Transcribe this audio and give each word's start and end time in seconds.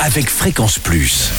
avec 0.00 0.28
Fréquence 0.28 0.78
Plus. 0.78 1.30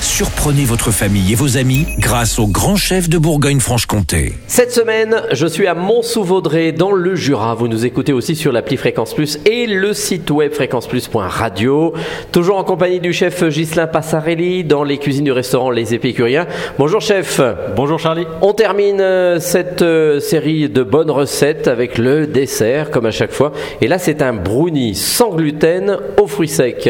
Surprenez 0.00 0.64
votre 0.64 0.90
famille 0.90 1.32
et 1.32 1.34
vos 1.34 1.58
amis 1.58 1.86
grâce 1.98 2.38
au 2.38 2.46
grand 2.46 2.76
chef 2.76 3.08
de 3.08 3.18
Bourgogne-Franche-Comté. 3.18 4.32
Cette 4.46 4.72
semaine, 4.72 5.22
je 5.30 5.46
suis 5.46 5.66
à 5.66 5.74
Mont-sous-Vaudrey 5.74 6.72
dans 6.72 6.92
le 6.92 7.14
Jura. 7.14 7.54
Vous 7.54 7.68
nous 7.68 7.84
écoutez 7.84 8.12
aussi 8.12 8.34
sur 8.34 8.50
l'appli 8.50 8.78
Fréquence 8.78 9.12
Plus 9.12 9.38
et 9.44 9.66
le 9.66 9.92
site 9.92 10.30
web 10.30 10.52
fréquenceplus.radio. 10.52 11.92
Toujours 12.32 12.56
en 12.56 12.64
compagnie 12.64 13.00
du 13.00 13.12
chef 13.12 13.44
Ghislain 13.44 13.86
Passarelli 13.86 14.64
dans 14.64 14.84
les 14.84 14.96
cuisines 14.96 15.24
du 15.24 15.32
restaurant 15.32 15.70
Les 15.70 15.92
Épicuriens. 15.92 16.46
Bonjour 16.78 17.02
chef. 17.02 17.40
Bonjour 17.76 17.98
Charlie. 17.98 18.26
On 18.40 18.54
termine 18.54 19.00
euh, 19.00 19.38
cette 19.38 19.82
euh, 19.82 20.20
série 20.20 20.70
de 20.70 20.82
bonnes 20.82 21.10
recettes 21.10 21.68
avec 21.68 21.98
le 21.98 22.26
dessert 22.26 22.90
comme 22.90 23.06
à 23.06 23.10
chaque 23.10 23.32
fois. 23.32 23.52
Et 23.82 23.88
là, 23.88 23.98
c'est 23.98 24.22
un 24.22 24.32
brownie 24.32 24.94
sans 24.94 25.34
gluten 25.34 25.98
aux 26.18 26.26
fruits 26.26 26.48
secs. 26.48 26.88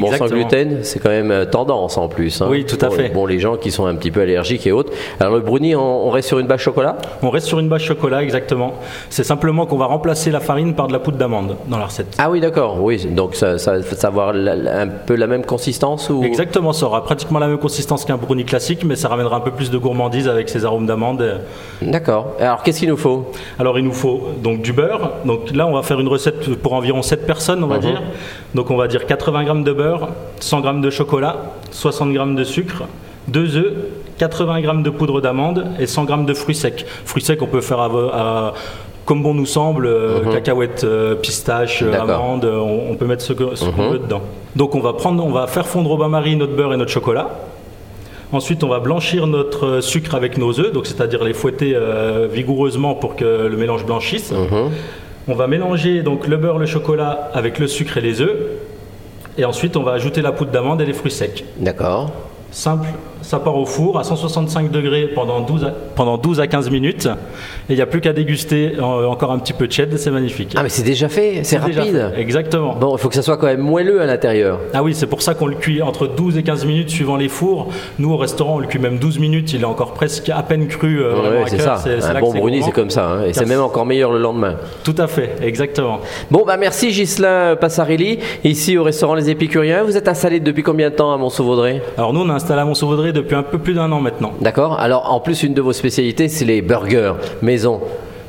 Bon, 0.00 0.12
sans 0.12 0.26
gluten, 0.26 0.78
c'est 0.82 0.98
quand 0.98 1.08
même 1.10 1.30
euh, 1.30 1.44
tendance 1.44 1.96
en 1.98 2.08
plus. 2.08 2.40
hein. 2.42 2.46
Oui, 2.50 2.64
tout 2.64 2.76
à 2.82 2.86
Pour- 2.86 2.96
fait. 2.96 3.08
Bon, 3.10 3.26
les 3.26 3.38
gens 3.38 3.56
qui 3.56 3.70
sont 3.70 3.86
un 3.86 3.94
petit 3.94 4.10
peu 4.10 4.20
allergiques 4.22 4.66
et 4.66 4.72
autres. 4.72 4.92
Alors 5.20 5.34
le 5.34 5.40
brownie, 5.40 5.74
on, 5.76 6.06
on 6.06 6.10
reste 6.10 6.28
sur 6.28 6.38
une 6.38 6.46
bâche 6.46 6.62
chocolat? 6.62 6.96
On 7.22 7.30
reste 7.30 7.46
sur 7.46 7.58
une 7.58 7.68
bâche 7.68 7.84
chocolat, 7.84 8.22
exactement. 8.22 8.74
C'est 9.10 9.24
simplement 9.24 9.66
qu'on 9.66 9.78
va 9.78 9.86
remplacer 9.86 10.30
la 10.30 10.40
farine 10.40 10.74
par 10.74 10.88
de 10.88 10.92
la 10.92 10.98
poudre 10.98 11.18
d'amande 11.18 11.56
dans 11.68 11.78
la 11.78 11.86
recette. 11.86 12.14
Ah 12.18 12.30
oui, 12.30 12.40
d'accord. 12.40 12.82
Oui, 12.82 13.04
donc 13.10 13.34
ça, 13.34 13.58
ça, 13.58 13.82
ça 13.82 14.10
va 14.10 14.28
avoir 14.28 14.34
un 14.34 14.88
peu 14.88 15.14
la 15.14 15.26
même 15.26 15.44
consistance 15.44 16.10
ou? 16.10 16.22
Exactement, 16.24 16.72
ça 16.72 16.86
aura 16.86 17.04
pratiquement 17.04 17.38
la 17.38 17.48
même 17.48 17.58
consistance 17.58 18.04
qu'un 18.04 18.16
brownie 18.16 18.44
classique, 18.44 18.84
mais 18.84 18.96
ça 18.96 19.08
ramènera 19.08 19.36
un 19.36 19.40
peu 19.40 19.50
plus 19.50 19.70
de 19.70 19.78
gourmandise 19.78 20.28
avec 20.28 20.48
ses 20.48 20.64
arômes 20.64 20.86
d'amande. 20.86 21.40
D'accord. 21.82 22.32
Alors 22.40 22.62
qu'est-ce 22.62 22.80
qu'il 22.80 22.88
nous 22.88 22.96
faut? 22.96 23.30
Alors 23.58 23.78
il 23.78 23.84
nous 23.84 23.92
faut 23.92 24.28
donc 24.42 24.62
du 24.62 24.72
beurre. 24.72 25.10
Donc 25.24 25.50
là, 25.54 25.66
on 25.66 25.72
va 25.72 25.82
faire 25.82 26.00
une 26.00 26.08
recette 26.08 26.54
pour 26.56 26.72
environ 26.72 27.02
7 27.02 27.26
personnes, 27.26 27.62
on 27.62 27.66
va 27.66 27.76
Mhm. 27.76 27.80
dire. 27.82 28.02
Donc 28.54 28.70
on 28.70 28.76
va 28.76 28.88
dire 28.88 29.06
80 29.06 29.44
g 29.44 29.62
de 29.64 29.72
beurre, 29.72 29.85
100 30.40 30.62
g 30.62 30.68
de 30.80 30.90
chocolat, 30.90 31.36
60 31.70 32.12
g 32.12 32.18
de 32.36 32.44
sucre, 32.44 32.84
2 33.28 33.56
œufs, 33.56 33.72
80 34.18 34.60
g 34.62 34.68
de 34.82 34.90
poudre 34.90 35.20
d'amande 35.20 35.66
et 35.78 35.86
100 35.86 36.06
g 36.08 36.14
de 36.26 36.34
fruits 36.34 36.54
secs. 36.54 36.84
Fruits 37.04 37.22
secs, 37.24 37.40
on 37.42 37.46
peut 37.46 37.60
faire 37.60 37.80
à, 37.80 37.88
vo- 37.88 38.08
à- 38.12 38.54
comme 39.04 39.22
bon 39.22 39.34
nous 39.34 39.46
semble, 39.46 39.86
euh, 39.86 40.20
cacahuètes, 40.32 40.82
euh, 40.84 41.14
pistaches, 41.14 41.82
euh, 41.82 41.86
Mhm. 41.86 41.92
Mhm. 41.92 42.10
amandes, 42.10 42.44
on, 42.44 42.90
on 42.92 42.94
peut 42.96 43.06
mettre 43.06 43.22
ce 43.22 43.32
qu'on 43.32 43.44
veut 43.90 43.98
dedans. 43.98 44.22
Donc 44.56 44.74
on 44.74 44.80
va 44.80 44.92
prendre, 44.94 45.24
on 45.24 45.30
va 45.30 45.46
faire 45.46 45.66
fondre 45.66 45.90
au 45.92 45.96
bain-marie 45.96 46.34
notre 46.36 46.54
beurre 46.56 46.72
et 46.74 46.76
notre 46.76 46.90
chocolat. 46.90 47.28
Ensuite, 48.32 48.64
on 48.64 48.68
va 48.68 48.80
blanchir 48.80 49.28
notre 49.28 49.80
sucre 49.80 50.16
avec 50.16 50.36
nos 50.38 50.58
œufs, 50.58 50.72
donc 50.72 50.86
c'est-à-dire 50.86 51.22
les 51.22 51.32
fouetter 51.34 51.74
euh, 51.76 52.26
vigoureusement 52.30 52.94
pour 52.94 53.14
que 53.14 53.24
le 53.46 53.56
mélange 53.56 53.84
blanchisse. 53.86 54.32
Mhm. 54.32 54.70
On 55.28 55.34
va 55.34 55.46
mélanger 55.46 56.02
donc 56.02 56.26
le 56.26 56.36
beurre, 56.36 56.58
le 56.58 56.66
chocolat 56.66 57.30
avec 57.34 57.58
le 57.60 57.68
sucre 57.68 57.96
et 57.98 58.00
les 58.00 58.20
œufs. 58.20 58.36
Et 59.38 59.44
ensuite, 59.44 59.76
on 59.76 59.82
va 59.82 59.92
ajouter 59.92 60.22
la 60.22 60.32
poudre 60.32 60.50
d'amande 60.50 60.80
et 60.80 60.86
les 60.86 60.92
fruits 60.92 61.10
secs. 61.10 61.44
D'accord. 61.58 62.10
Simple, 62.52 62.86
ça 63.22 63.38
part 63.38 63.56
au 63.58 63.66
four 63.66 63.98
à 63.98 64.04
165 64.04 64.70
degrés 64.70 65.08
pendant 65.14 65.40
12 65.40 65.64
à, 65.64 65.74
pendant 65.94 66.16
12 66.16 66.40
à 66.40 66.46
15 66.46 66.70
minutes. 66.70 67.06
Et 67.68 67.72
il 67.72 67.76
n'y 67.76 67.82
a 67.82 67.86
plus 67.86 68.00
qu'à 68.00 68.12
déguster 68.12 68.72
encore 68.80 69.32
un 69.32 69.38
petit 69.38 69.52
peu 69.52 69.66
de 69.66 69.72
cheddar, 69.72 69.98
c'est 69.98 70.10
magnifique. 70.12 70.54
Ah 70.56 70.62
mais 70.62 70.68
c'est 70.68 70.84
déjà 70.84 71.08
fait, 71.08 71.40
c'est 71.42 71.58
rapide. 71.58 72.10
fait. 72.14 72.20
Exactement. 72.20 72.74
Bon, 72.74 72.96
il 72.96 72.98
faut 73.00 73.08
que 73.08 73.14
ça 73.14 73.22
soit 73.22 73.36
quand 73.36 73.48
même 73.48 73.60
moelleux 73.60 74.00
à 74.00 74.06
l'intérieur. 74.06 74.60
Ah 74.72 74.82
oui, 74.82 74.94
c'est 74.94 75.06
pour 75.08 75.20
ça 75.22 75.34
qu'on 75.34 75.46
le 75.48 75.56
cuit 75.56 75.82
entre 75.82 76.06
12 76.06 76.38
et 76.38 76.42
15 76.44 76.64
minutes 76.64 76.88
suivant 76.88 77.16
les 77.16 77.28
fours. 77.28 77.68
Nous, 77.98 78.10
au 78.12 78.16
restaurant, 78.16 78.56
on 78.56 78.58
le 78.60 78.68
cuit 78.68 78.78
même 78.78 78.98
12 78.98 79.18
minutes. 79.18 79.52
Il 79.52 79.62
est 79.62 79.64
encore 79.64 79.92
presque 79.92 80.28
à 80.30 80.42
peine 80.42 80.66
cru. 80.68 81.00
euh, 81.02 81.44
c'est 81.46 81.60
ça. 81.60 81.76
C'est- 81.82 82.02
Un 82.04 82.20
bon 82.20 82.32
que 82.32 82.60
c'est 82.62 82.70
comme 82.70 82.90
ça. 82.90 83.06
hein. 83.08 83.24
Et 83.26 83.32
c'est 83.34 83.44
même 83.46 83.60
encore 83.60 83.84
meilleur 83.84 84.12
le 84.12 84.18
lendemain. 84.20 84.54
Tout 84.84 84.94
à 84.98 85.08
fait, 85.08 85.34
exactement. 85.42 85.98
Bon, 86.30 86.44
bah 86.46 86.56
merci 86.56 86.88
Ghislain 86.90 87.56
Passarelli, 87.56 88.20
ici 88.44 88.78
au 88.78 88.84
restaurant 88.84 89.14
Les 89.14 89.28
Épicuriens. 89.28 89.82
Vous 89.82 89.96
êtes 89.96 90.08
installé 90.08 90.40
depuis 90.40 90.62
combien 90.62 90.88
de 90.90 90.94
temps 90.94 91.12
à 91.12 91.16
Mont-Saint-Vaudrey 91.18 91.82
Alors 91.98 92.12
nous, 92.12 92.20
on 92.20 92.28
est 92.28 92.32
installé 92.36 92.60
à 92.60 92.64
Mont-Sauvaudray 92.64 93.12
depuis 93.12 93.34
un 93.34 93.42
peu 93.42 93.58
plus 93.58 93.74
d'un 93.74 93.90
an 93.90 94.00
maintenant. 94.00 94.32
D'accord. 94.40 94.78
Alors 94.78 95.12
en 95.12 95.20
plus, 95.20 95.42
une 95.42 95.54
de 95.54 95.60
vos 95.60 95.72
spécialités, 95.72 96.28
c'est 96.28 96.44
les 96.44 96.62
burgers 96.62 97.14
maison. 97.42 97.80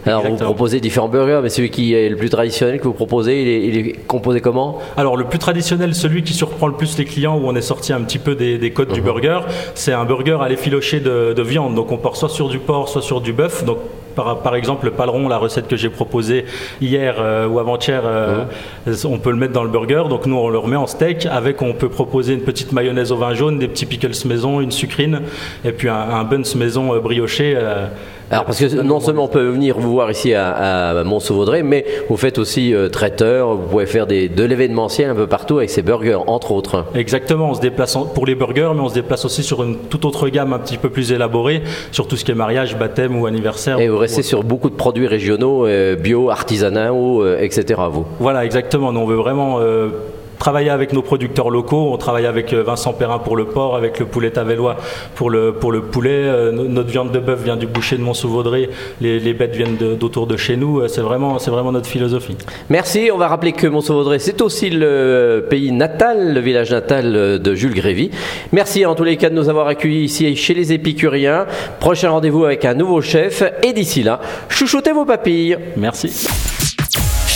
Alors 0.06 0.26
vous 0.26 0.38
proposez 0.38 0.80
différents 0.80 1.10
burgers, 1.10 1.42
mais 1.44 1.50
celui 1.50 1.70
qui 1.70 1.94
est 1.94 2.08
le 2.08 2.16
plus 2.16 2.30
traditionnel 2.30 2.80
que 2.80 2.86
vous 2.86 2.94
proposez, 2.94 3.42
il 3.42 3.48
est, 3.50 3.68
il 3.68 3.78
est 3.78 3.94
composé 4.08 4.40
comment? 4.40 4.80
Alors 4.96 5.18
le 5.18 5.26
plus 5.26 5.38
traditionnel, 5.38 5.94
celui 5.94 6.24
qui 6.24 6.34
surprend 6.34 6.68
le 6.68 6.74
plus 6.76 6.98
les 6.98 7.04
clients, 7.04 7.38
où 7.38 7.46
on 7.46 7.56
est 7.56 7.62
sorti 7.62 7.92
un 7.92 8.00
petit 8.00 8.18
peu 8.18 8.34
des, 8.34 8.58
des 8.58 8.72
codes 8.72 8.94
du 8.94 9.02
burger, 9.02 9.42
c'est 9.76 9.92
un 9.92 10.06
burger 10.06 10.38
à 10.40 10.48
l'effiloché 10.48 11.02
de, 11.02 11.34
de 11.34 11.42
viande. 11.42 11.76
Donc 11.76 11.92
on 11.92 11.98
part 11.98 12.16
soit 12.16 12.30
sur 12.30 12.48
du 12.48 12.58
porc, 12.58 12.88
soit 12.88 13.02
sur 13.02 13.20
du 13.20 13.34
bœuf. 13.34 13.66
Donc 13.66 13.80
par, 14.18 14.40
par 14.40 14.56
exemple 14.56 14.86
le 14.86 14.92
paleron, 14.92 15.30
la 15.30 15.38
recette 15.38 15.68
que 15.70 15.78
j'ai 15.78 15.90
proposée 15.90 16.44
hier 16.82 17.16
euh, 17.20 17.48
ou 17.48 17.60
avant-hier, 17.60 18.02
euh, 18.06 18.44
on 19.06 19.18
peut 19.20 19.32
le 19.32 19.38
mettre 19.38 19.54
dans 19.54 19.64
le 19.64 19.70
burger. 19.70 20.04
Donc 20.10 20.26
nous 20.26 20.36
on 20.36 20.50
le 20.50 20.58
remet 20.58 20.76
en 20.76 20.88
steak 20.88 21.26
avec, 21.26 21.62
on 21.62 21.72
peut 21.74 21.90
proposer 21.90 22.34
une 22.34 22.42
petite 22.42 22.72
mayonnaise 22.74 23.14
au 23.14 23.18
vin 23.18 23.34
jaune, 23.34 23.60
des 23.60 23.70
petits 23.70 23.86
pickles 23.86 24.12
maison, 24.26 24.60
une 24.60 24.72
sucrine 24.72 25.22
et 25.64 25.72
puis 25.72 25.88
un, 25.88 25.96
un 26.20 26.24
buns 26.26 26.42
maison 26.58 26.94
euh, 26.94 27.00
brioché. 27.00 27.56
Alors 28.30 28.44
parce 28.44 28.60
que 28.60 28.82
non 28.82 29.00
seulement 29.00 29.24
on 29.24 29.28
peut 29.30 29.48
venir 29.48 29.78
vous 29.80 29.92
voir 29.94 30.12
ici 30.12 30.34
à, 30.34 30.50
à 31.00 31.04
Mont-Saint-Vaudrey, 31.06 31.64
mais 31.64 31.86
vous 32.10 32.18
faites 32.18 32.38
aussi 32.40 32.74
euh, 32.74 32.90
traiteur, 32.90 33.56
vous 33.56 33.68
pouvez 33.70 33.86
faire 33.86 34.06
des, 34.06 34.28
de 34.28 34.44
l'événementiel 34.44 35.10
un 35.12 35.16
peu 35.16 35.28
partout 35.28 35.60
avec 35.60 35.70
ces 35.70 35.82
burgers, 35.82 36.20
entre 36.28 36.52
autres. 36.52 36.84
Exactement, 36.94 37.52
on 37.52 37.54
se 37.54 37.62
déplace 37.62 37.96
en- 37.96 38.06
pour 38.06 38.26
les 38.26 38.36
burgers, 38.36 38.72
mais 38.76 38.82
on 38.82 38.90
se 38.90 38.96
déplace 38.96 39.24
aussi 39.24 39.44
sur 39.44 39.64
une 39.64 39.78
toute 39.78 40.04
autre 40.04 40.28
gamme 40.28 40.52
un 40.52 40.60
petit 40.60 40.76
peu 40.78 40.90
plus 40.90 41.14
élaborée, 41.14 41.62
sur 41.94 42.06
tout 42.10 42.18
ce 42.18 42.26
qui 42.26 42.32
est 42.32 42.36
mariage, 42.36 42.78
baptême 42.78 43.18
ou 43.18 43.28
anniversaire. 43.28 43.80
Et 43.80 43.88
vous 43.88 43.98
sur 44.08 44.44
beaucoup 44.44 44.70
de 44.70 44.76
produits 44.76 45.08
régionaux, 45.08 45.66
euh, 45.66 45.96
bio, 45.96 46.30
artisanaux, 46.30 47.24
euh, 47.24 47.40
etc. 47.40 47.82
Vous. 47.92 48.06
Voilà, 48.20 48.46
exactement. 48.46 48.92
Nous, 48.92 49.00
on 49.00 49.06
veut 49.06 49.16
vraiment 49.16 49.60
euh, 49.60 49.90
travailler 50.48 50.70
avec 50.70 50.94
nos 50.94 51.02
producteurs 51.02 51.50
locaux. 51.50 51.90
On 51.92 51.98
travaille 51.98 52.26
avec 52.26 52.54
euh, 52.54 52.64
Vincent 52.64 52.94
Perrin 52.94 53.20
pour 53.20 53.36
le 53.36 53.44
porc, 53.48 53.76
avec 53.76 54.00
le 54.00 54.06
poulet 54.06 54.32
tavellois 54.32 54.78
pour 55.14 55.30
le, 55.30 55.52
pour 55.52 55.74
le 55.74 55.82
poulet. 55.82 56.22
Euh, 56.24 56.54
no- 56.54 56.64
notre 56.64 56.88
viande 56.90 57.12
de 57.12 57.20
bœuf 57.20 57.44
vient 57.44 57.58
du 57.58 57.68
boucher 57.68 57.98
de 57.98 58.02
Mont-Sous-Vaudrey. 58.02 58.70
Les, 59.02 59.20
les 59.20 59.34
bêtes 59.34 59.54
viennent 59.58 59.76
d'autour 59.76 60.26
de, 60.26 60.38
chez 60.38 60.56
nous. 60.56 60.80
Euh, 60.80 60.88
C'est 60.88 61.02
vraiment, 61.02 61.38
c'est 61.38 61.52
vraiment 61.52 61.74
notre 61.74 61.88
philosophie. 61.90 62.38
Merci. 62.70 63.10
On 63.14 63.18
va 63.18 63.28
rappeler 63.28 63.52
que 63.52 63.68
Mont-Saint-Vaudrey, 63.68 64.20
c'est 64.20 64.42
aussi 64.42 64.70
le 64.70 65.46
pays 65.50 65.74
natal, 65.74 66.34
le 66.34 66.40
village 66.40 66.72
natal 66.72 67.40
de 67.42 67.54
Jules 67.54 67.74
Grévy. 67.76 68.10
Merci 68.54 68.86
en 68.86 68.96
tous 68.96 69.04
les 69.04 69.18
cas 69.18 69.30
de 69.30 69.36
nous 69.36 69.50
avoir 69.50 69.68
accueillis 69.68 70.06
ici 70.06 70.34
chez 70.38 70.54
les 70.54 70.72
Épicuriens. 70.72 71.46
Prochain 71.82 72.10
rendez-vous 72.12 72.46
avec 72.46 72.64
un 72.64 72.74
nouveau 72.74 73.02
chef. 73.02 73.44
Et 73.64 73.74
d'ici 73.74 74.02
là, 74.02 74.22
chouchoutez 74.48 74.94
vos 74.94 75.04
papilles. 75.04 75.58
Merci. 75.76 76.67